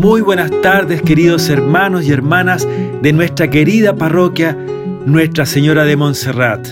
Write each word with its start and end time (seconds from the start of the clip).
Muy 0.00 0.22
buenas 0.22 0.50
tardes 0.62 1.02
queridos 1.02 1.50
hermanos 1.50 2.06
y 2.06 2.10
hermanas 2.10 2.66
de 3.02 3.12
nuestra 3.12 3.50
querida 3.50 3.94
parroquia 3.94 4.56
Nuestra 5.04 5.44
Señora 5.44 5.84
de 5.84 5.94
Montserrat. 5.94 6.68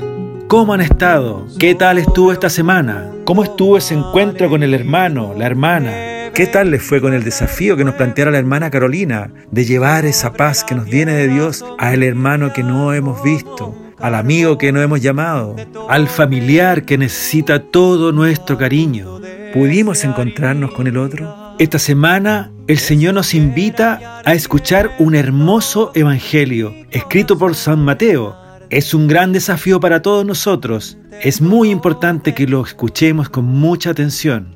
¿Cómo 0.47 0.73
han 0.73 0.81
estado? 0.81 1.47
¿Qué 1.59 1.75
tal 1.75 1.99
estuvo 1.99 2.33
esta 2.33 2.49
semana? 2.49 3.11
¿Cómo 3.25 3.45
estuvo 3.45 3.77
ese 3.77 3.93
encuentro 3.93 4.49
con 4.49 4.63
el 4.63 4.73
hermano, 4.73 5.35
la 5.37 5.45
hermana? 5.45 5.91
¿Qué 6.33 6.47
tal 6.51 6.71
les 6.71 6.83
fue 6.83 7.03
con 7.03 7.13
el 7.13 7.23
desafío 7.23 7.77
que 7.77 7.85
nos 7.85 7.97
planteara 7.97 8.31
la 8.31 8.39
hermana 8.39 8.71
Carolina 8.71 9.31
de 9.51 9.67
llevar 9.67 10.07
esa 10.07 10.33
paz 10.33 10.65
que 10.65 10.75
nos 10.75 10.87
viene 10.87 11.13
de 11.13 11.29
Dios 11.29 11.63
al 11.79 12.03
hermano 12.03 12.55
que 12.55 12.63
no 12.63 12.95
hemos 12.95 13.23
visto? 13.23 13.75
al 14.01 14.15
amigo 14.15 14.59
que 14.59 14.71
no 14.71 14.81
hemos 14.81 15.03
llamado, 15.03 15.57
al 15.89 16.07
familiar 16.07 16.85
que 16.85 16.97
necesita 16.97 17.65
todo 17.65 18.13
nuestro 18.13 18.57
cariño. 18.57 19.21
¿Pudimos 19.53 20.05
encontrarnos 20.05 20.71
con 20.71 20.87
el 20.87 20.97
otro? 20.97 21.48
Esta 21.59 21.81
semana 21.81 22.53
el 22.69 22.79
Señor 22.79 23.15
nos 23.15 23.35
invita 23.35 24.23
a 24.25 24.33
escuchar 24.33 24.93
un 25.01 25.17
hermoso 25.17 25.91
evangelio 25.93 26.73
escrito 26.93 27.37
por 27.37 27.57
San 27.57 27.81
Mateo. 27.81 28.37
Es 28.71 28.95
un 28.95 29.09
gran 29.09 29.33
desafío 29.33 29.81
para 29.81 30.01
todos 30.01 30.25
nosotros. 30.25 30.99
Es 31.21 31.41
muy 31.41 31.71
importante 31.71 32.33
que 32.33 32.47
lo 32.47 32.63
escuchemos 32.63 33.29
con 33.29 33.45
mucha 33.45 33.91
atención. 33.91 34.55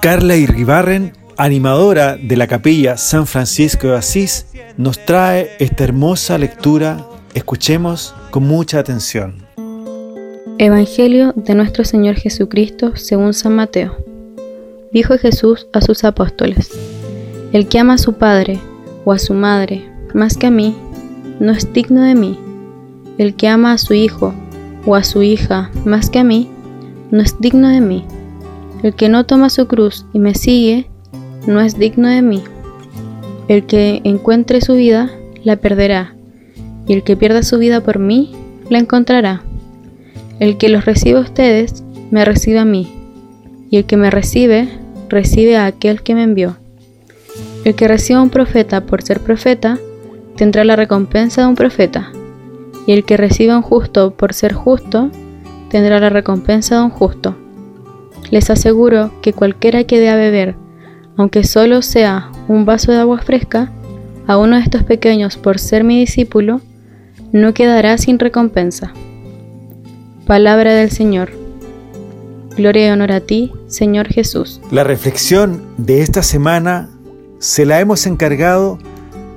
Carla 0.00 0.36
Irribarren, 0.36 1.14
animadora 1.36 2.16
de 2.16 2.36
la 2.36 2.46
capilla 2.46 2.96
San 2.96 3.26
Francisco 3.26 3.88
de 3.88 3.96
Asís, 3.96 4.46
nos 4.76 5.04
trae 5.04 5.50
esta 5.58 5.82
hermosa 5.82 6.38
lectura. 6.38 7.04
Escuchemos 7.34 8.14
con 8.30 8.44
mucha 8.44 8.78
atención. 8.78 9.34
Evangelio 10.58 11.32
de 11.34 11.54
nuestro 11.56 11.84
Señor 11.84 12.14
Jesucristo 12.14 12.94
según 12.94 13.34
San 13.34 13.56
Mateo. 13.56 14.09
Dijo 14.92 15.16
Jesús 15.18 15.68
a 15.72 15.80
sus 15.80 16.02
apóstoles, 16.02 16.70
El 17.52 17.68
que 17.68 17.78
ama 17.78 17.94
a 17.94 17.98
su 17.98 18.14
padre 18.14 18.58
o 19.04 19.12
a 19.12 19.18
su 19.18 19.34
madre 19.34 19.88
más 20.14 20.36
que 20.36 20.48
a 20.48 20.50
mí, 20.50 20.74
no 21.38 21.52
es 21.52 21.72
digno 21.72 22.02
de 22.02 22.16
mí. 22.16 22.38
El 23.16 23.34
que 23.36 23.46
ama 23.46 23.72
a 23.72 23.78
su 23.78 23.94
hijo 23.94 24.34
o 24.84 24.96
a 24.96 25.04
su 25.04 25.22
hija 25.22 25.70
más 25.84 26.10
que 26.10 26.18
a 26.18 26.24
mí, 26.24 26.48
no 27.12 27.22
es 27.22 27.40
digno 27.40 27.68
de 27.68 27.80
mí. 27.80 28.04
El 28.82 28.94
que 28.94 29.08
no 29.08 29.24
toma 29.26 29.48
su 29.48 29.68
cruz 29.68 30.06
y 30.12 30.18
me 30.18 30.34
sigue, 30.34 30.90
no 31.46 31.60
es 31.60 31.78
digno 31.78 32.08
de 32.08 32.22
mí. 32.22 32.42
El 33.46 33.66
que 33.66 34.00
encuentre 34.02 34.60
su 34.60 34.74
vida, 34.74 35.10
la 35.44 35.56
perderá, 35.56 36.14
y 36.88 36.94
el 36.94 37.04
que 37.04 37.16
pierda 37.16 37.44
su 37.44 37.58
vida 37.58 37.80
por 37.80 38.00
mí, 38.00 38.32
la 38.68 38.78
encontrará. 38.78 39.42
El 40.40 40.56
que 40.56 40.68
los 40.68 40.84
recibe 40.84 41.18
a 41.18 41.22
ustedes, 41.22 41.84
me 42.10 42.24
recibe 42.24 42.58
a 42.58 42.64
mí, 42.64 42.92
y 43.70 43.76
el 43.76 43.84
que 43.84 43.96
me 43.96 44.10
recibe, 44.10 44.68
recibe 45.10 45.56
a 45.56 45.66
aquel 45.66 46.02
que 46.02 46.14
me 46.14 46.22
envió. 46.22 46.56
El 47.64 47.74
que 47.74 47.88
reciba 47.88 48.22
un 48.22 48.30
profeta 48.30 48.86
por 48.86 49.02
ser 49.02 49.20
profeta, 49.20 49.78
tendrá 50.36 50.64
la 50.64 50.76
recompensa 50.76 51.42
de 51.42 51.48
un 51.48 51.54
profeta, 51.54 52.10
y 52.86 52.92
el 52.92 53.04
que 53.04 53.18
reciba 53.18 53.56
un 53.56 53.62
justo 53.62 54.12
por 54.12 54.32
ser 54.32 54.54
justo, 54.54 55.10
tendrá 55.68 56.00
la 56.00 56.08
recompensa 56.08 56.76
de 56.76 56.82
un 56.84 56.90
justo. 56.90 57.36
Les 58.30 58.48
aseguro 58.48 59.10
que 59.20 59.32
cualquiera 59.32 59.84
que 59.84 60.00
dé 60.00 60.08
a 60.08 60.16
beber, 60.16 60.54
aunque 61.16 61.44
solo 61.44 61.82
sea 61.82 62.30
un 62.48 62.64
vaso 62.64 62.92
de 62.92 62.98
agua 62.98 63.18
fresca, 63.18 63.70
a 64.26 64.38
uno 64.38 64.56
de 64.56 64.62
estos 64.62 64.84
pequeños 64.84 65.36
por 65.36 65.58
ser 65.58 65.84
mi 65.84 65.98
discípulo, 65.98 66.60
no 67.32 67.52
quedará 67.52 67.98
sin 67.98 68.18
recompensa. 68.18 68.92
Palabra 70.26 70.72
del 70.72 70.90
Señor. 70.90 71.39
Gloria 72.60 72.88
y 72.88 72.90
honor 72.90 73.12
a 73.12 73.20
ti, 73.20 73.50
Señor 73.68 74.08
Jesús. 74.08 74.60
La 74.70 74.84
reflexión 74.84 75.62
de 75.78 76.02
esta 76.02 76.22
semana 76.22 76.90
se 77.38 77.64
la 77.64 77.80
hemos 77.80 78.04
encargado 78.04 78.78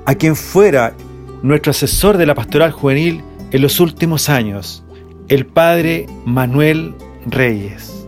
a 0.04 0.14
quien 0.14 0.36
fuera 0.36 0.94
nuestro 1.42 1.70
asesor 1.70 2.18
de 2.18 2.26
la 2.26 2.34
pastoral 2.34 2.70
juvenil 2.70 3.22
en 3.50 3.62
los 3.62 3.80
últimos 3.80 4.28
años, 4.28 4.84
el 5.28 5.46
Padre 5.46 6.04
Manuel 6.26 6.92
Reyes. 7.24 8.06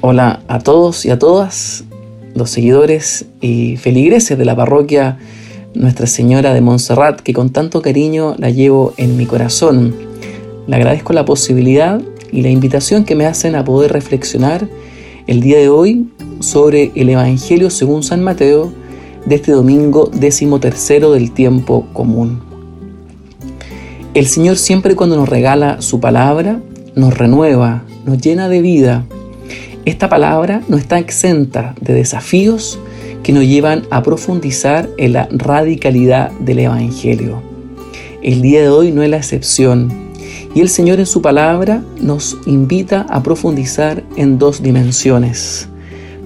Hola 0.00 0.44
a 0.46 0.60
todos 0.60 1.04
y 1.04 1.10
a 1.10 1.18
todas 1.18 1.82
los 2.36 2.50
seguidores 2.50 3.26
y 3.40 3.78
feligreses 3.78 4.38
de 4.38 4.44
la 4.44 4.54
parroquia 4.54 5.18
Nuestra 5.74 6.06
Señora 6.06 6.54
de 6.54 6.60
Montserrat, 6.60 7.18
que 7.18 7.32
con 7.32 7.50
tanto 7.50 7.82
cariño 7.82 8.36
la 8.38 8.50
llevo 8.50 8.94
en 8.96 9.16
mi 9.16 9.26
corazón. 9.26 9.92
Le 10.68 10.76
agradezco 10.76 11.12
la 11.12 11.24
posibilidad 11.24 12.00
y 12.32 12.42
la 12.42 12.50
invitación 12.50 13.04
que 13.04 13.14
me 13.14 13.26
hacen 13.26 13.54
a 13.54 13.64
poder 13.64 13.92
reflexionar 13.92 14.68
el 15.26 15.40
día 15.40 15.58
de 15.58 15.68
hoy 15.68 16.08
sobre 16.40 16.92
el 16.94 17.08
Evangelio 17.08 17.70
según 17.70 18.02
San 18.02 18.22
Mateo 18.22 18.72
de 19.24 19.34
este 19.34 19.52
domingo 19.52 20.10
décimo 20.12 20.60
tercero 20.60 21.12
del 21.12 21.32
tiempo 21.32 21.86
común. 21.92 22.40
El 24.14 24.26
Señor 24.26 24.56
siempre 24.56 24.94
cuando 24.94 25.16
nos 25.16 25.28
regala 25.28 25.82
su 25.82 26.00
palabra, 26.00 26.60
nos 26.94 27.16
renueva, 27.16 27.84
nos 28.06 28.18
llena 28.18 28.48
de 28.48 28.62
vida. 28.62 29.04
Esta 29.84 30.08
palabra 30.08 30.62
no 30.68 30.78
está 30.78 30.98
exenta 30.98 31.74
de 31.80 31.92
desafíos 31.92 32.78
que 33.22 33.32
nos 33.32 33.44
llevan 33.44 33.82
a 33.90 34.02
profundizar 34.02 34.88
en 34.98 35.14
la 35.14 35.28
radicalidad 35.32 36.30
del 36.40 36.60
Evangelio. 36.60 37.42
El 38.22 38.40
día 38.40 38.62
de 38.62 38.68
hoy 38.68 38.92
no 38.92 39.02
es 39.02 39.10
la 39.10 39.18
excepción. 39.18 40.05
Y 40.56 40.62
el 40.62 40.70
Señor 40.70 41.00
en 41.00 41.04
su 41.04 41.20
palabra 41.20 41.84
nos 42.00 42.38
invita 42.46 43.02
a 43.10 43.22
profundizar 43.22 44.02
en 44.16 44.38
dos 44.38 44.62
dimensiones. 44.62 45.68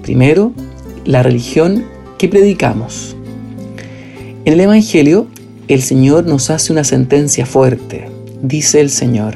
Primero, 0.03 0.53
la 1.03 1.21
religión 1.21 1.83
que 2.17 2.29
predicamos. 2.29 3.17
En 4.45 4.53
el 4.53 4.61
Evangelio, 4.61 5.27
el 5.67 5.81
Señor 5.81 6.27
nos 6.27 6.49
hace 6.49 6.71
una 6.71 6.85
sentencia 6.85 7.45
fuerte. 7.45 8.07
Dice 8.41 8.79
el 8.79 8.89
Señor, 8.89 9.35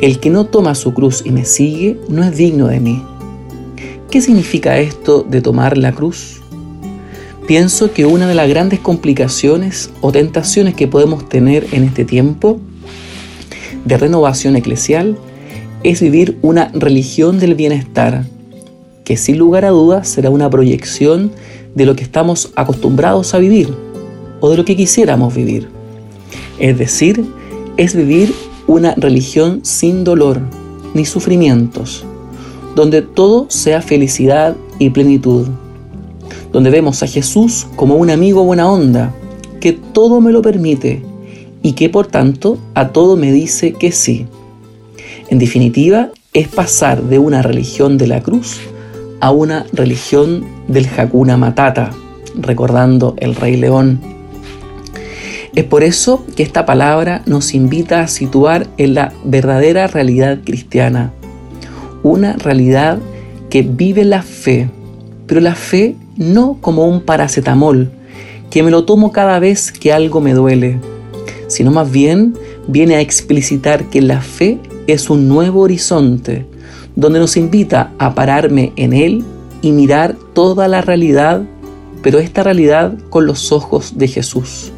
el 0.00 0.20
que 0.20 0.30
no 0.30 0.46
toma 0.46 0.74
su 0.74 0.94
cruz 0.94 1.22
y 1.26 1.30
me 1.30 1.44
sigue 1.44 2.00
no 2.08 2.24
es 2.24 2.34
digno 2.34 2.68
de 2.68 2.80
mí. 2.80 3.04
¿Qué 4.10 4.22
significa 4.22 4.78
esto 4.78 5.22
de 5.22 5.42
tomar 5.42 5.76
la 5.76 5.92
cruz? 5.92 6.40
Pienso 7.46 7.92
que 7.92 8.06
una 8.06 8.26
de 8.26 8.34
las 8.34 8.48
grandes 8.48 8.80
complicaciones 8.80 9.90
o 10.00 10.12
tentaciones 10.12 10.72
que 10.72 10.88
podemos 10.88 11.28
tener 11.28 11.66
en 11.72 11.84
este 11.84 12.06
tiempo 12.06 12.58
de 13.84 13.96
renovación 13.96 14.56
eclesial 14.56 15.16
es 15.82 16.00
vivir 16.00 16.38
una 16.42 16.70
religión 16.74 17.38
del 17.38 17.54
bienestar, 17.54 18.24
que 19.04 19.16
sin 19.16 19.38
lugar 19.38 19.64
a 19.64 19.70
dudas 19.70 20.08
será 20.08 20.30
una 20.30 20.50
proyección 20.50 21.32
de 21.74 21.86
lo 21.86 21.96
que 21.96 22.02
estamos 22.02 22.52
acostumbrados 22.56 23.34
a 23.34 23.38
vivir 23.38 23.72
o 24.40 24.50
de 24.50 24.56
lo 24.56 24.64
que 24.64 24.76
quisiéramos 24.76 25.34
vivir. 25.34 25.68
Es 26.58 26.76
decir, 26.78 27.24
es 27.76 27.94
vivir 27.94 28.34
una 28.66 28.94
religión 28.96 29.60
sin 29.62 30.04
dolor 30.04 30.40
ni 30.94 31.04
sufrimientos, 31.04 32.04
donde 32.74 33.02
todo 33.02 33.46
sea 33.48 33.80
felicidad 33.80 34.56
y 34.78 34.90
plenitud, 34.90 35.46
donde 36.52 36.70
vemos 36.70 37.02
a 37.02 37.06
Jesús 37.06 37.66
como 37.76 37.96
un 37.96 38.10
amigo 38.10 38.42
buena 38.44 38.70
onda, 38.70 39.14
que 39.60 39.72
todo 39.72 40.20
me 40.20 40.32
lo 40.32 40.42
permite 40.42 41.02
y 41.68 41.74
que 41.74 41.90
por 41.90 42.06
tanto 42.06 42.56
a 42.72 42.88
todo 42.88 43.18
me 43.18 43.30
dice 43.30 43.74
que 43.74 43.92
sí. 43.92 44.24
En 45.28 45.38
definitiva, 45.38 46.08
es 46.32 46.48
pasar 46.48 47.02
de 47.02 47.18
una 47.18 47.42
religión 47.42 47.98
de 47.98 48.06
la 48.06 48.22
cruz 48.22 48.58
a 49.20 49.32
una 49.32 49.66
religión 49.74 50.46
del 50.66 50.86
Hakuna 50.86 51.36
Matata, 51.36 51.90
recordando 52.40 53.16
el 53.18 53.34
Rey 53.34 53.58
León. 53.58 54.00
Es 55.54 55.64
por 55.64 55.82
eso 55.82 56.24
que 56.36 56.42
esta 56.42 56.64
palabra 56.64 57.20
nos 57.26 57.52
invita 57.52 58.00
a 58.00 58.08
situar 58.08 58.66
en 58.78 58.94
la 58.94 59.12
verdadera 59.24 59.88
realidad 59.88 60.38
cristiana, 60.42 61.12
una 62.02 62.32
realidad 62.32 62.98
que 63.50 63.60
vive 63.60 64.06
la 64.06 64.22
fe, 64.22 64.70
pero 65.26 65.42
la 65.42 65.54
fe 65.54 65.96
no 66.16 66.56
como 66.62 66.86
un 66.86 67.02
paracetamol, 67.02 67.90
que 68.50 68.62
me 68.62 68.70
lo 68.70 68.86
tomo 68.86 69.12
cada 69.12 69.38
vez 69.38 69.70
que 69.70 69.92
algo 69.92 70.22
me 70.22 70.32
duele, 70.32 70.78
sino 71.48 71.70
más 71.70 71.90
bien 71.90 72.34
viene 72.68 72.94
a 72.96 73.00
explicitar 73.00 73.90
que 73.90 74.00
la 74.00 74.20
fe 74.20 74.58
es 74.86 75.10
un 75.10 75.28
nuevo 75.28 75.62
horizonte, 75.62 76.46
donde 76.94 77.18
nos 77.18 77.36
invita 77.36 77.92
a 77.98 78.14
pararme 78.14 78.72
en 78.76 78.92
él 78.92 79.24
y 79.62 79.72
mirar 79.72 80.16
toda 80.34 80.68
la 80.68 80.80
realidad, 80.80 81.42
pero 82.02 82.18
esta 82.18 82.42
realidad 82.42 82.94
con 83.10 83.26
los 83.26 83.50
ojos 83.52 83.98
de 83.98 84.08
Jesús. 84.08 84.72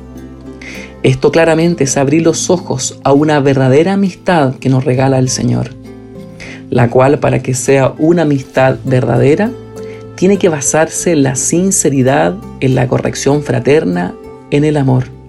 Esto 1.02 1.32
claramente 1.32 1.84
es 1.84 1.96
abrir 1.96 2.22
los 2.22 2.50
ojos 2.50 2.99
a 3.05 3.12
una 3.12 3.40
verdadera 3.40 3.94
amistad 3.94 4.55
que 4.56 4.69
nos 4.69 4.84
regala 4.84 5.19
el 5.19 5.28
Señor, 5.28 5.70
la 6.69 6.90
cual 6.90 7.19
para 7.19 7.43
que 7.43 7.55
sea 7.55 7.94
una 7.99 8.22
amistad 8.22 8.76
verdadera, 8.84 9.50
tiene 10.14 10.37
que 10.37 10.50
basarse 10.50 11.12
en 11.12 11.22
la 11.22 11.37
sinceridad, 11.37 12.37
en 12.61 12.75
la 12.75 12.87
corrección 12.87 13.43
fraterna, 13.43 14.14
en 14.50 14.64
el 14.64 14.76
amor. 14.76 15.19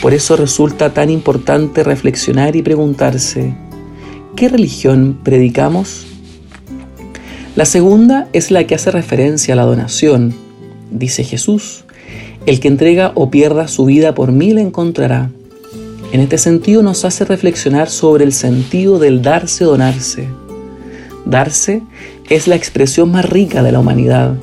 Por 0.00 0.14
eso 0.14 0.36
resulta 0.36 0.92
tan 0.92 1.10
importante 1.10 1.82
reflexionar 1.82 2.54
y 2.54 2.62
preguntarse, 2.62 3.54
¿qué 4.36 4.48
religión 4.48 5.18
predicamos? 5.24 6.06
La 7.56 7.64
segunda 7.64 8.28
es 8.32 8.50
la 8.50 8.64
que 8.64 8.74
hace 8.74 8.90
referencia 8.90 9.54
a 9.54 9.56
la 9.56 9.64
donación. 9.64 10.34
Dice 10.90 11.24
Jesús, 11.24 11.84
el 12.44 12.60
que 12.60 12.68
entrega 12.68 13.12
o 13.14 13.30
pierda 13.30 13.66
su 13.66 13.86
vida 13.86 14.14
por 14.14 14.30
mí 14.30 14.52
la 14.52 14.60
encontrará. 14.60 15.30
En 16.12 16.20
este 16.20 16.38
sentido 16.38 16.82
nos 16.82 17.04
hace 17.04 17.24
reflexionar 17.24 17.88
sobre 17.88 18.24
el 18.24 18.32
sentido 18.32 18.98
del 18.98 19.22
darse 19.22 19.64
o 19.64 19.70
donarse. 19.70 20.28
Darse 21.24 21.82
es 22.28 22.46
la 22.46 22.54
expresión 22.54 23.10
más 23.10 23.28
rica 23.28 23.62
de 23.62 23.72
la 23.72 23.80
humanidad, 23.80 24.34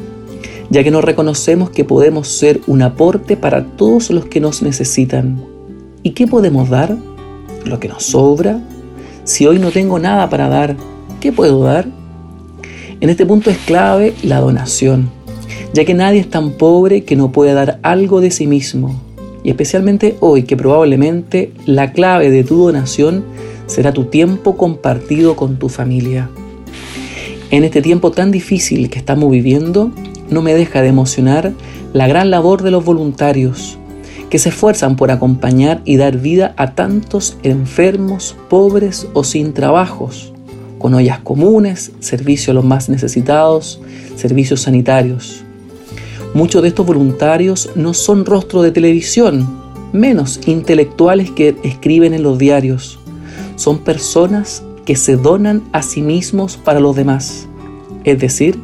ya 0.74 0.84
que 0.84 0.90
nos 0.90 1.04
reconocemos 1.04 1.70
que 1.70 1.86
podemos 1.86 2.28
ser 2.28 2.62
un 2.66 2.82
aporte 2.82 3.38
para 3.38 3.64
todos 3.64 4.10
los 4.10 4.26
que 4.26 4.40
nos 4.40 4.64
necesitan. 4.64 5.40
¿Y 6.02 6.12
qué 6.12 6.26
podemos 6.26 6.68
dar? 6.68 6.98
Lo 7.64 7.80
que 7.80 7.88
nos 7.88 8.02
sobra. 8.02 8.60
Si 9.24 9.46
hoy 9.46 9.60
no 9.60 9.70
tengo 9.70 10.00
nada 10.00 10.32
para 10.32 10.50
dar, 10.50 10.76
¿qué 11.22 11.32
puedo 11.32 11.64
dar? 11.64 11.86
En 13.02 13.12
este 13.12 13.24
punto 13.24 13.52
es 13.52 13.58
clave 13.60 14.16
la 14.24 14.40
donación, 14.40 15.12
ya 15.76 15.86
que 15.86 15.94
nadie 15.94 16.22
es 16.22 16.30
tan 16.32 16.54
pobre 16.54 17.04
que 17.04 17.16
no 17.16 17.32
pueda 17.32 17.54
dar 17.54 17.80
algo 17.84 18.20
de 18.20 18.32
sí 18.32 18.48
mismo, 18.48 19.00
y 19.44 19.52
especialmente 19.52 20.16
hoy 20.22 20.42
que 20.42 20.58
probablemente 20.58 21.52
la 21.68 21.94
clave 21.94 22.32
de 22.32 22.44
tu 22.44 22.58
donación 22.58 23.24
será 23.68 23.94
tu 23.94 24.06
tiempo 24.06 24.58
compartido 24.58 25.36
con 25.36 25.60
tu 25.60 25.70
familia. 25.70 26.32
En 27.52 27.64
este 27.64 27.84
tiempo 27.84 28.10
tan 28.10 28.32
difícil 28.32 28.90
que 28.90 28.98
estamos 28.98 29.30
viviendo, 29.30 29.92
no 30.34 30.42
me 30.42 30.54
deja 30.54 30.82
de 30.82 30.90
emocionar 30.90 31.54
la 31.94 32.08
gran 32.08 32.30
labor 32.30 32.64
de 32.64 32.72
los 32.72 32.84
voluntarios 32.84 33.78
que 34.30 34.40
se 34.40 34.50
esfuerzan 34.50 34.96
por 34.96 35.12
acompañar 35.12 35.82
y 35.86 35.98
dar 35.98 36.18
vida 36.18 36.56
a 36.58 36.74
tantos 36.74 37.38
enfermos, 37.44 38.36
pobres 38.50 39.08
o 39.14 39.24
sin 39.24 39.54
trabajos, 39.54 40.34
con 40.80 40.96
ollas 40.96 41.20
comunes, 41.20 41.92
servicios 42.00 42.50
a 42.50 42.54
los 42.54 42.66
más 42.66 42.90
necesitados, 42.90 43.80
servicios 44.16 44.62
sanitarios. 44.62 45.44
Muchos 46.34 46.64
de 46.64 46.70
estos 46.70 46.88
voluntarios 46.88 47.70
no 47.76 47.94
son 47.94 48.26
rostros 48.26 48.64
de 48.64 48.72
televisión, 48.72 49.48
menos 49.92 50.40
intelectuales 50.48 51.30
que 51.30 51.56
escriben 51.64 52.16
en 52.16 52.24
los 52.24 52.40
diarios. 52.40 52.98
Son 53.56 53.78
personas 53.78 54.64
que 54.84 54.96
se 54.96 55.16
donan 55.16 55.62
a 55.74 55.84
sí 55.84 56.02
mismos 56.02 56.58
para 56.58 56.80
los 56.80 56.96
demás. 56.96 57.48
Es 58.04 58.18
decir, 58.18 58.60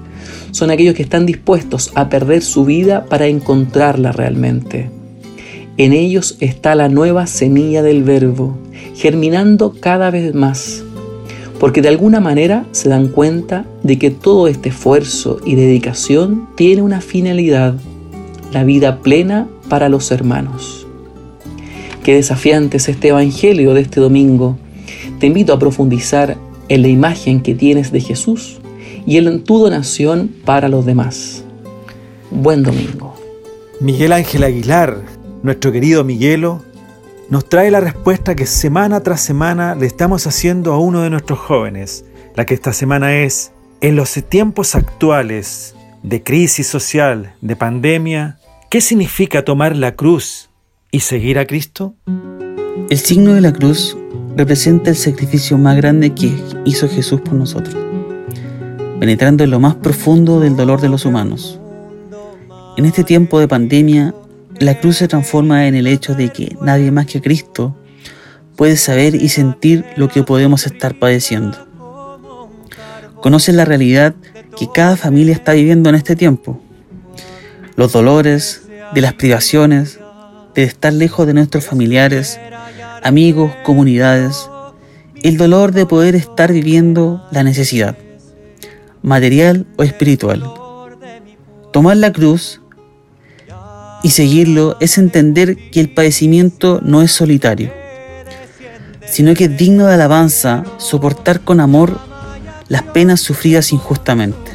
son 0.52 0.72
aquellos 0.72 0.96
que 0.96 1.04
están 1.04 1.26
dispuestos 1.26 1.92
a 1.96 2.10
perder 2.10 2.42
su 2.42 2.66
vida 2.66 3.06
para 3.06 3.28
encontrarla 3.28 4.12
realmente. 4.12 4.90
En 5.78 5.94
ellos 5.94 6.38
está 6.40 6.76
la 6.76 6.90
nueva 6.90 7.28
semilla 7.28 7.82
del 7.82 8.04
verbo, 8.04 8.58
germinando 8.96 9.74
cada 9.80 10.12
vez 10.12 10.34
más, 10.34 10.84
porque 11.60 11.82
de 11.82 11.88
alguna 11.88 12.20
manera 12.20 12.66
se 12.72 12.90
dan 12.90 13.08
cuenta 13.08 13.66
de 13.84 13.98
que 13.98 14.12
todo 14.12 14.48
este 14.48 14.70
esfuerzo 14.70 15.40
y 15.46 15.56
dedicación 15.56 16.50
tiene 16.56 16.82
una 16.82 17.02
finalidad, 17.02 17.76
la 18.52 18.64
vida 18.64 19.00
plena 19.02 19.48
para 19.70 19.90
los 19.90 20.12
hermanos. 20.12 20.86
Qué 22.04 22.16
desafiante 22.16 22.78
es 22.78 22.90
este 22.90 23.10
Evangelio 23.10 23.74
de 23.74 23.82
este 23.82 24.00
domingo 24.00 24.58
te 25.20 25.28
invito 25.28 25.52
a 25.52 25.60
profundizar 25.60 26.38
en 26.70 26.82
la 26.82 26.88
imagen 26.88 27.42
que 27.42 27.54
tienes 27.54 27.92
de 27.92 28.00
Jesús 28.00 28.60
y 29.06 29.18
en 29.18 29.44
tu 29.44 29.60
donación 29.60 30.30
para 30.46 30.70
los 30.70 30.86
demás. 30.86 31.44
Buen 32.32 32.64
domingo. 32.64 33.16
Miguel 33.80 34.12
Ángel 34.12 34.44
Aguilar, 34.44 35.04
nuestro 35.42 35.72
querido 35.72 36.04
Miguelo, 36.04 36.62
nos 37.30 37.48
trae 37.48 37.70
la 37.72 37.80
respuesta 37.80 38.36
que 38.36 38.46
semana 38.46 39.02
tras 39.02 39.22
semana 39.22 39.76
le 39.76 39.86
estamos 39.86 40.26
haciendo 40.28 40.74
a 40.74 40.80
uno 40.80 41.02
de 41.02 41.10
nuestros 41.10 41.40
jóvenes. 41.40 42.06
La 42.36 42.46
que 42.46 42.54
esta 42.54 42.74
semana 42.74 43.18
es, 43.18 43.52
en 43.82 43.96
los 43.96 44.14
tiempos 44.28 44.76
actuales 44.76 45.76
de 46.04 46.24
crisis 46.24 46.68
social, 46.68 47.34
de 47.42 47.56
pandemia, 47.56 48.40
¿qué 48.70 48.82
significa 48.82 49.46
tomar 49.46 49.76
la 49.76 49.96
cruz 49.96 50.50
y 50.92 51.02
seguir 51.02 51.40
a 51.40 51.46
Cristo? 51.46 51.94
El 52.90 52.98
signo 52.98 53.34
de 53.34 53.42
la 53.42 53.54
cruz 53.54 53.96
representa 54.36 54.90
el 54.90 54.96
sacrificio 54.96 55.58
más 55.58 55.78
grande 55.78 56.14
que 56.16 56.32
hizo 56.66 56.88
Jesús 56.88 57.22
por 57.22 57.34
nosotros, 57.34 57.76
penetrando 59.00 59.44
en 59.44 59.52
lo 59.52 59.60
más 59.60 59.76
profundo 59.76 60.40
del 60.40 60.56
dolor 60.56 60.82
de 60.82 60.90
los 60.90 61.06
humanos. 61.06 61.60
En 62.78 62.86
este 62.86 63.04
tiempo 63.04 63.40
de 63.40 63.48
pandemia, 63.48 64.14
la 64.60 64.80
cruz 64.80 64.98
se 64.98 65.08
transforma 65.08 65.68
en 65.68 65.76
el 65.76 65.88
hecho 65.88 66.16
de 66.16 66.30
que 66.30 66.56
nadie 66.62 66.92
más 66.92 67.06
que 67.06 67.22
Cristo 67.22 67.76
puede 68.56 68.76
saber 68.76 69.16
y 69.16 69.30
sentir 69.30 69.86
lo 69.96 70.10
que 70.10 70.24
podemos 70.24 70.66
estar 70.66 71.00
padeciendo. 71.00 71.58
Conocen 73.22 73.58
la 73.58 73.66
realidad 73.66 74.16
que 74.58 74.68
cada 74.74 74.98
familia 74.98 75.34
está 75.34 75.54
viviendo 75.54 75.90
en 75.90 75.96
este 75.96 76.16
tiempo. 76.16 76.62
Los 77.76 77.94
dolores, 77.94 78.64
de 78.94 79.02
las 79.02 79.14
privaciones, 79.14 80.00
de 80.56 80.64
estar 80.64 80.92
lejos 80.92 81.26
de 81.28 81.34
nuestros 81.34 81.66
familiares, 81.66 82.40
amigos, 83.04 83.54
comunidades, 83.64 84.50
el 85.24 85.38
dolor 85.38 85.72
de 85.72 85.86
poder 85.86 86.16
estar 86.16 86.52
viviendo 86.52 87.26
la 87.32 87.44
necesidad, 87.44 87.98
material 89.02 89.66
o 89.78 89.84
espiritual. 89.84 90.44
Tomar 91.72 91.98
la 91.98 92.12
cruz 92.12 92.62
y 94.04 94.12
seguirlo 94.12 94.78
es 94.80 94.98
entender 94.98 95.70
que 95.72 95.80
el 95.80 95.94
padecimiento 95.94 96.80
no 96.84 97.02
es 97.02 97.12
solitario, 97.12 97.72
sino 99.06 99.34
que 99.34 99.46
es 99.46 99.58
digno 99.58 99.88
de 99.88 99.94
alabanza 99.94 100.64
soportar 100.78 101.42
con 101.42 101.60
amor 101.60 102.00
las 102.68 102.84
penas 102.84 103.20
sufridas 103.22 103.72
injustamente, 103.74 104.52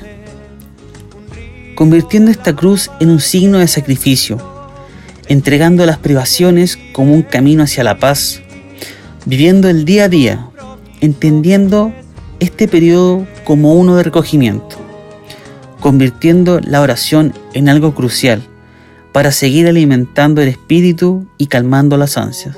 convirtiendo 1.75 2.31
esta 2.31 2.55
cruz 2.55 2.91
en 3.01 3.11
un 3.11 3.21
signo 3.21 3.59
de 3.59 3.69
sacrificio 3.69 4.55
entregando 5.29 5.87
las 5.87 5.99
privaciones 5.99 6.79
como 6.93 7.15
un 7.15 7.23
camino 7.23 7.63
hacia 7.63 7.85
la 7.85 7.99
paz, 7.99 8.41
viviendo 9.25 9.69
el 9.69 9.85
día 9.85 10.05
a 10.05 10.09
día, 10.09 10.49
entendiendo 11.01 11.93
este 12.41 12.69
periodo 12.69 13.27
como 13.45 13.75
uno 13.75 13.97
de 13.97 14.03
recogimiento, 14.03 14.77
convirtiendo 15.81 16.61
la 16.61 16.81
oración 16.81 17.35
en 17.53 17.69
algo 17.69 17.95
crucial 17.95 18.43
para 19.13 19.33
seguir 19.33 19.69
alimentando 19.69 20.43
el 20.43 20.49
espíritu 20.49 21.27
y 21.39 21.47
calmando 21.47 21.97
las 21.97 22.19
ansias. 22.19 22.57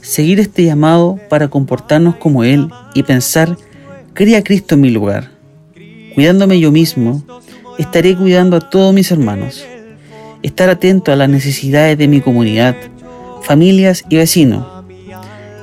Seguir 0.00 0.40
este 0.40 0.64
llamado 0.64 1.18
para 1.28 1.48
comportarnos 1.48 2.16
como 2.16 2.44
Él 2.44 2.70
y 2.94 3.02
pensar, 3.02 3.56
crea 4.14 4.42
Cristo 4.42 4.74
en 4.74 4.80
mi 4.80 4.90
lugar. 4.90 5.30
Cuidándome 6.14 6.60
yo 6.60 6.70
mismo, 6.72 7.22
estaré 7.78 8.16
cuidando 8.16 8.56
a 8.56 8.70
todos 8.70 8.92
mis 8.92 9.10
hermanos 9.10 9.64
estar 10.42 10.68
atento 10.68 11.12
a 11.12 11.16
las 11.16 11.28
necesidades 11.28 11.96
de 11.96 12.08
mi 12.08 12.20
comunidad, 12.20 12.76
familias 13.42 14.04
y 14.08 14.16
vecinos. 14.16 14.81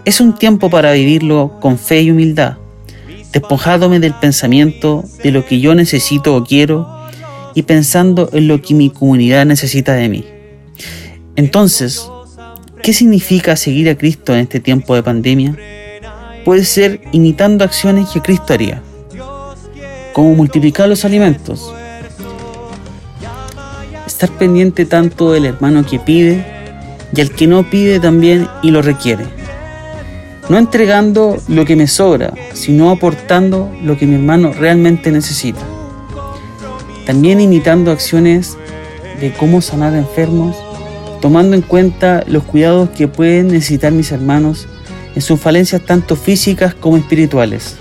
Es 0.10 0.20
un 0.20 0.34
tiempo 0.34 0.72
para 0.72 0.94
vivirlo 0.94 1.60
con 1.60 1.78
fe 1.78 2.02
y 2.02 2.10
humildad, 2.10 2.58
despojándome 3.32 4.00
del 4.00 4.16
pensamiento 4.16 5.04
de 5.24 5.30
lo 5.30 5.46
que 5.46 5.60
yo 5.60 5.76
necesito 5.76 6.36
o 6.36 6.44
quiero 6.44 6.90
y 7.54 7.62
pensando 7.62 8.28
en 8.34 8.48
lo 8.48 8.60
que 8.60 8.74
mi 8.74 8.90
comunidad 8.90 9.46
necesita 9.46 9.94
de 9.94 10.10
mí. 10.10 10.26
Entonces, 11.36 12.10
¿qué 12.82 12.92
significa 12.92 13.56
seguir 13.56 13.88
a 13.88 13.96
Cristo 14.00 14.34
en 14.34 14.40
este 14.40 14.60
tiempo 14.60 14.96
de 14.96 15.04
pandemia? 15.04 15.56
Puede 16.44 16.66
ser 16.66 17.02
imitando 17.12 17.64
acciones 17.64 18.10
que 18.10 18.20
Cristo 18.20 18.54
haría, 18.54 18.82
como 20.14 20.34
multiplicar 20.34 20.90
los 20.90 21.06
alimentos, 21.06 21.72
estar 24.08 24.32
pendiente 24.40 24.86
tanto 24.86 25.34
del 25.34 25.46
hermano 25.46 25.86
que 25.86 26.00
pide 26.00 26.44
y 27.16 27.22
al 27.22 27.30
que 27.30 27.46
no 27.46 27.70
pide 27.70 28.00
también 28.00 28.48
y 28.64 28.72
lo 28.72 28.82
requiere. 28.82 29.39
No 30.50 30.58
entregando 30.58 31.38
lo 31.48 31.64
que 31.64 31.76
me 31.76 31.88
sobra, 31.88 32.34
sino 32.54 32.90
aportando 32.90 33.72
lo 33.84 33.98
que 33.98 34.08
mi 34.08 34.16
hermano 34.16 34.52
realmente 34.52 35.12
necesita. 35.12 35.62
También 37.06 37.40
imitando 37.40 37.92
acciones 37.92 38.58
de 39.22 39.32
cómo 39.32 39.62
sanar 39.62 39.94
enfermos, 39.94 40.58
tomando 41.22 41.56
en 41.56 41.62
cuenta 41.62 42.24
los 42.26 42.44
cuidados 42.44 42.90
que 42.90 43.08
pueden 43.08 43.50
necesitar 43.50 43.92
mis 43.92 44.12
hermanos 44.12 44.68
en 45.14 45.22
sus 45.22 45.40
falencias 45.40 45.84
tanto 45.86 46.16
físicas 46.16 46.74
como 46.74 46.98
espirituales, 46.98 47.78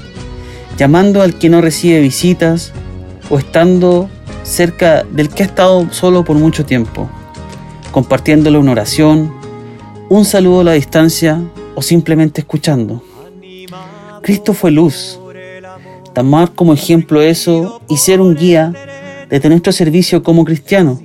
llamando 0.76 1.22
al 1.22 1.38
que 1.38 1.48
no 1.48 1.62
recibe 1.62 2.00
visitas 2.00 2.72
o 3.30 3.38
estando 3.38 4.10
cerca 4.42 5.04
del 5.04 5.30
que 5.30 5.42
ha 5.42 5.46
estado 5.46 5.88
solo 5.90 6.22
por 6.22 6.37
mucho 6.37 6.66
tiempo, 6.66 7.08
compartiéndole 7.92 8.58
una 8.58 8.72
oración, 8.72 9.32
un 10.10 10.25
saludo 10.25 10.60
a 10.60 10.64
la 10.64 10.72
distancia 10.72 11.40
o 11.78 11.82
simplemente 11.82 12.40
escuchando. 12.40 13.00
Cristo 14.20 14.52
fue 14.52 14.73
luz. 14.73 15.20
Tomar 16.12 16.50
como 16.50 16.75
ejemplo 16.75 17.23
eso 17.23 17.80
y 17.88 17.99
ser 17.99 18.20
un 18.20 18.35
guía 18.35 18.73
de 19.30 19.49
nuestro 19.49 19.70
servicio 19.73 20.25
como 20.25 20.44
cristianos, 20.44 20.99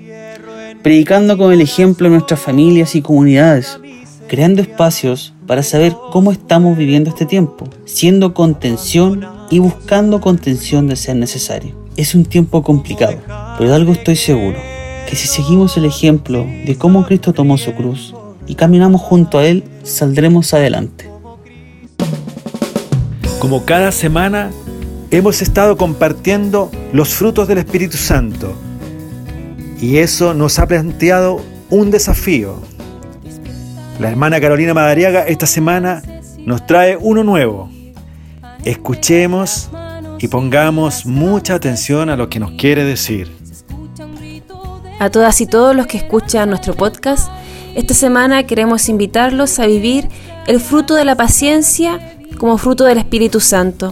predicando 0.82 1.38
con 1.38 1.54
el 1.54 1.62
ejemplo 1.62 2.08
en 2.08 2.14
nuestras 2.14 2.40
familias 2.40 2.96
y 2.96 3.04
comunidades, 3.04 3.80
creando 4.28 4.64
espacios 4.64 5.36
para 5.46 5.62
saber 5.62 5.96
cómo 6.12 6.32
estamos 6.32 6.76
viviendo 6.76 7.12
este 7.12 7.28
tiempo, 7.28 7.70
siendo 7.86 8.34
contención 8.34 9.24
y 9.52 9.60
buscando 9.60 10.22
contención 10.22 10.88
de 10.88 10.96
ser 10.96 11.18
necesario. 11.18 11.76
es 11.98 12.16
un 12.16 12.26
tiempo 12.26 12.64
complicado, 12.64 13.18
pero 13.60 13.70
de 13.70 13.76
algo 13.76 13.92
estoy 13.92 14.16
seguro, 14.16 14.58
que 15.08 15.16
si 15.16 15.28
seguimos 15.28 15.78
el 15.78 15.86
ejemplo 15.86 16.44
de 16.66 16.76
cómo 16.76 17.06
Cristo 17.06 17.32
tomó 17.32 17.60
su 17.60 17.76
cruz 17.76 18.16
y 18.48 18.56
caminamos 18.56 19.02
junto 19.02 19.40
a 19.40 19.46
Él, 19.46 19.64
saldremos 19.84 20.54
adelante. 20.54 21.10
Como 23.40 23.66
cada 23.66 23.92
semana, 23.92 24.52
hemos 25.12 25.42
estado 25.42 25.78
compartiendo 25.78 26.72
los 26.92 27.14
frutos 27.14 27.48
del 27.48 27.58
Espíritu 27.60 27.98
Santo 27.98 28.54
y 29.82 29.98
eso 29.98 30.34
nos 30.34 30.60
ha 30.60 30.68
planteado 30.68 31.42
un 31.70 31.92
desafío. 31.92 32.56
La 34.00 34.10
hermana 34.10 34.40
Carolina 34.40 34.74
Madariaga 34.74 35.28
esta 35.28 35.46
semana 35.46 36.02
nos 36.46 36.66
trae 36.66 36.98
uno 36.98 37.24
nuevo. 37.24 37.70
Escuchemos 38.64 39.70
y 40.20 40.30
pongamos 40.30 41.06
mucha 41.06 41.56
atención 41.56 42.10
a 42.10 42.16
lo 42.16 42.30
que 42.30 42.40
nos 42.40 42.52
quiere 42.52 42.86
decir. 42.86 43.30
A 45.00 45.10
todas 45.10 45.42
y 45.42 45.48
todos 45.48 45.76
los 45.76 45.86
que 45.86 45.98
escuchan 45.98 46.50
nuestro 46.50 46.76
podcast, 46.76 47.30
esta 47.76 47.96
semana 47.96 48.44
queremos 48.44 48.88
invitarlos 48.88 49.58
a 49.60 49.66
vivir 49.66 50.08
el 50.46 50.60
fruto 50.60 50.94
de 50.94 51.06
la 51.06 51.16
paciencia 51.16 52.16
como 52.38 52.58
fruto 52.58 52.84
del 52.84 53.00
Espíritu 53.00 53.40
Santo. 53.40 53.92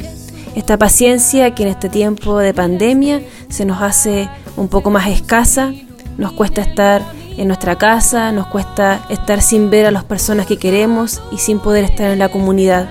Esta 0.55 0.77
paciencia 0.77 1.55
que 1.55 1.63
en 1.63 1.69
este 1.69 1.89
tiempo 1.89 2.37
de 2.37 2.53
pandemia 2.53 3.21
se 3.49 3.65
nos 3.65 3.81
hace 3.81 4.29
un 4.55 4.67
poco 4.67 4.91
más 4.91 5.07
escasa, 5.07 5.73
nos 6.17 6.33
cuesta 6.33 6.61
estar 6.61 7.01
en 7.37 7.47
nuestra 7.47 7.77
casa, 7.77 8.31
nos 8.31 8.47
cuesta 8.47 9.03
estar 9.09 9.41
sin 9.41 9.69
ver 9.69 9.87
a 9.87 9.91
las 9.91 10.03
personas 10.03 10.45
que 10.45 10.57
queremos 10.57 11.21
y 11.31 11.37
sin 11.37 11.59
poder 11.59 11.83
estar 11.85 12.11
en 12.11 12.19
la 12.19 12.29
comunidad. 12.29 12.87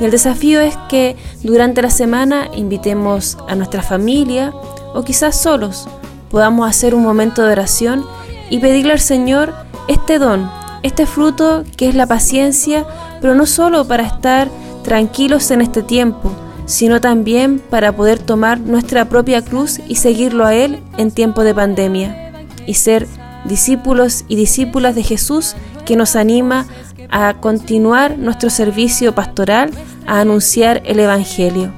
Y 0.00 0.04
el 0.04 0.10
desafío 0.10 0.60
es 0.60 0.76
que 0.88 1.16
durante 1.42 1.82
la 1.82 1.90
semana 1.90 2.48
invitemos 2.54 3.36
a 3.48 3.54
nuestra 3.54 3.82
familia 3.82 4.52
o 4.92 5.04
quizás 5.04 5.40
solos 5.40 5.86
podamos 6.30 6.68
hacer 6.68 6.94
un 6.94 7.02
momento 7.02 7.44
de 7.44 7.52
oración 7.52 8.06
y 8.48 8.58
pedirle 8.58 8.92
al 8.92 9.00
Señor 9.00 9.52
este 9.90 10.20
don, 10.20 10.48
este 10.84 11.04
fruto 11.04 11.64
que 11.76 11.88
es 11.88 11.96
la 11.96 12.06
paciencia, 12.06 12.86
pero 13.20 13.34
no 13.34 13.44
solo 13.44 13.86
para 13.88 14.04
estar 14.04 14.48
tranquilos 14.84 15.50
en 15.50 15.60
este 15.60 15.82
tiempo, 15.82 16.32
sino 16.64 17.00
también 17.00 17.58
para 17.58 17.90
poder 17.90 18.20
tomar 18.20 18.60
nuestra 18.60 19.06
propia 19.06 19.42
cruz 19.42 19.80
y 19.88 19.96
seguirlo 19.96 20.46
a 20.46 20.54
Él 20.54 20.80
en 20.96 21.10
tiempo 21.10 21.42
de 21.42 21.54
pandemia 21.54 22.32
y 22.66 22.74
ser 22.74 23.08
discípulos 23.44 24.24
y 24.28 24.36
discípulas 24.36 24.94
de 24.94 25.02
Jesús 25.02 25.56
que 25.84 25.96
nos 25.96 26.14
anima 26.14 26.66
a 27.10 27.34
continuar 27.40 28.16
nuestro 28.16 28.48
servicio 28.48 29.12
pastoral, 29.12 29.72
a 30.06 30.20
anunciar 30.20 30.82
el 30.84 31.00
Evangelio. 31.00 31.72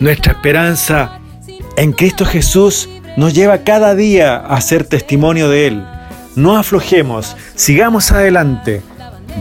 Nuestra 0.00 0.32
esperanza 0.32 1.18
en 1.76 1.92
Cristo 1.92 2.24
Jesús 2.24 2.88
nos 3.18 3.34
lleva 3.34 3.58
cada 3.58 3.94
día 3.94 4.36
a 4.36 4.58
ser 4.62 4.84
testimonio 4.84 5.50
de 5.50 5.66
Él. 5.66 5.91
No 6.34 6.56
aflojemos, 6.56 7.36
sigamos 7.54 8.10
adelante, 8.10 8.82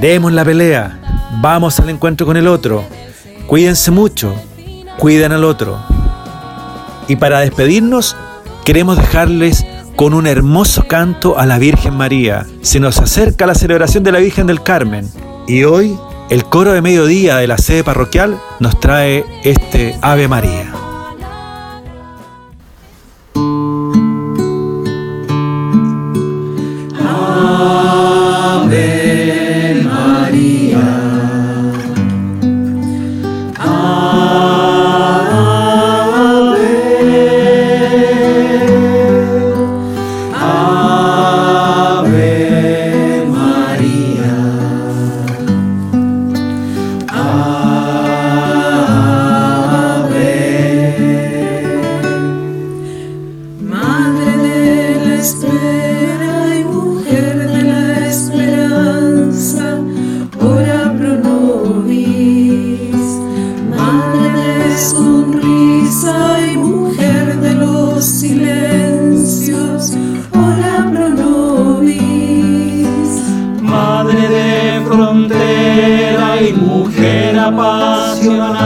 demos 0.01 0.33
la 0.33 0.43
pelea, 0.43 0.99
vamos 1.41 1.79
al 1.79 1.89
encuentro 1.89 2.25
con 2.25 2.35
el 2.35 2.47
otro. 2.47 2.83
Cuídense 3.47 3.91
mucho, 3.91 4.35
cuiden 4.97 5.31
al 5.31 5.45
otro. 5.45 5.79
Y 7.07 7.15
para 7.15 7.39
despedirnos, 7.39 8.17
queremos 8.65 8.97
dejarles 8.97 9.65
con 9.95 10.13
un 10.13 10.27
hermoso 10.27 10.87
canto 10.87 11.37
a 11.37 11.45
la 11.45 11.59
Virgen 11.59 11.95
María. 11.95 12.45
Se 12.61 12.79
nos 12.79 12.97
acerca 12.99 13.45
la 13.45 13.55
celebración 13.55 14.03
de 14.03 14.11
la 14.11 14.19
Virgen 14.19 14.47
del 14.47 14.61
Carmen 14.61 15.09
y 15.47 15.63
hoy 15.63 15.97
el 16.29 16.43
coro 16.45 16.73
de 16.73 16.81
mediodía 16.81 17.37
de 17.37 17.47
la 17.47 17.57
sede 17.57 17.83
parroquial 17.83 18.37
nos 18.59 18.79
trae 18.79 19.25
este 19.43 19.95
Ave 20.01 20.27
María. 20.27 20.70
Apasionada, 77.47 78.60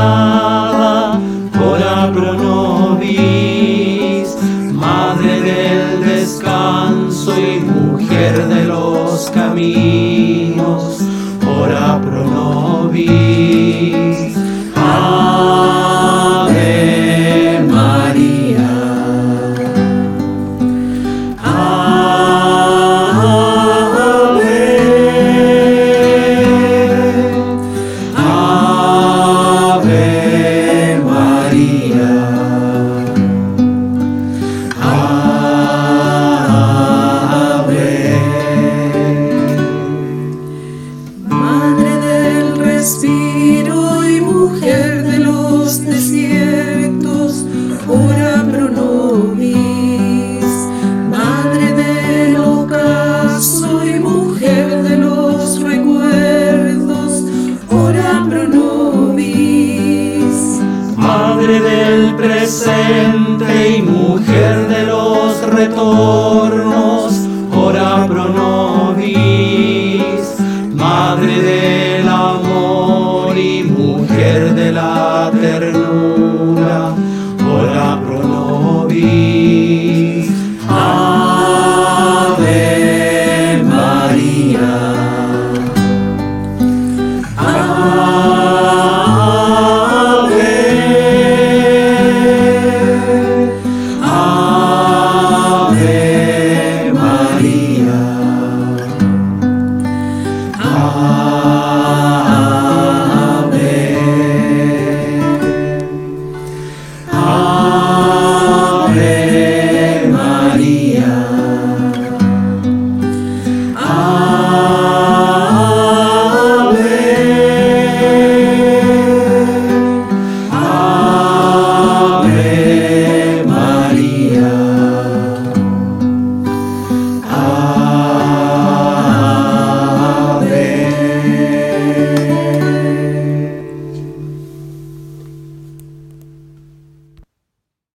Money. 110.55 110.84